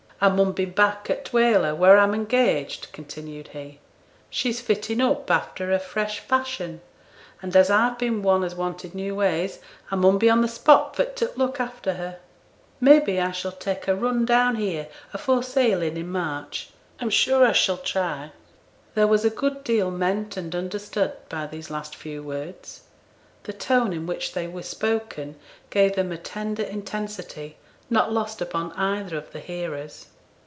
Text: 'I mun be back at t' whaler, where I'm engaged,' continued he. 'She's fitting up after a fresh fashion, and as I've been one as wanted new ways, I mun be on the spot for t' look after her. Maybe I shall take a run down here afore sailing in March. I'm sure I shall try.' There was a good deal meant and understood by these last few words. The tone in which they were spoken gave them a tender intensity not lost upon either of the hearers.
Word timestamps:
'I 0.23 0.29
mun 0.33 0.51
be 0.51 0.65
back 0.65 1.09
at 1.09 1.25
t' 1.25 1.31
whaler, 1.31 1.73
where 1.73 1.97
I'm 1.97 2.13
engaged,' 2.13 2.91
continued 2.93 3.47
he. 3.53 3.79
'She's 4.29 4.61
fitting 4.61 5.01
up 5.01 5.31
after 5.31 5.71
a 5.71 5.79
fresh 5.79 6.19
fashion, 6.19 6.81
and 7.41 7.55
as 7.55 7.71
I've 7.71 7.97
been 7.97 8.21
one 8.21 8.43
as 8.43 8.53
wanted 8.53 8.93
new 8.93 9.15
ways, 9.15 9.57
I 9.89 9.95
mun 9.95 10.19
be 10.19 10.29
on 10.29 10.41
the 10.41 10.47
spot 10.47 10.95
for 10.95 11.05
t' 11.05 11.25
look 11.35 11.59
after 11.59 11.95
her. 11.95 12.19
Maybe 12.79 13.19
I 13.19 13.31
shall 13.31 13.51
take 13.53 13.87
a 13.87 13.95
run 13.95 14.23
down 14.25 14.57
here 14.57 14.89
afore 15.11 15.41
sailing 15.41 15.97
in 15.97 16.09
March. 16.11 16.69
I'm 16.99 17.09
sure 17.09 17.43
I 17.43 17.51
shall 17.51 17.77
try.' 17.77 18.29
There 18.93 19.07
was 19.07 19.25
a 19.25 19.31
good 19.31 19.63
deal 19.63 19.89
meant 19.89 20.37
and 20.37 20.53
understood 20.53 21.13
by 21.29 21.47
these 21.47 21.71
last 21.71 21.95
few 21.95 22.21
words. 22.21 22.81
The 23.45 23.53
tone 23.53 23.91
in 23.91 24.05
which 24.05 24.33
they 24.33 24.45
were 24.47 24.61
spoken 24.61 25.39
gave 25.71 25.95
them 25.95 26.11
a 26.11 26.17
tender 26.19 26.61
intensity 26.61 27.57
not 27.89 28.13
lost 28.13 28.39
upon 28.39 28.71
either 28.73 29.17
of 29.17 29.31
the 29.33 29.39
hearers. 29.41 30.07